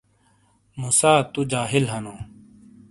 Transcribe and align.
مُوسٰی 0.79 1.13
تو 1.33 1.41
جاہل 1.51 1.85
ہنو۔ 1.93 2.15